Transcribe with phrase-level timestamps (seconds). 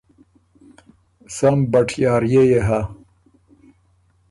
[1.35, 2.81] سم بټیارئے يې هۀ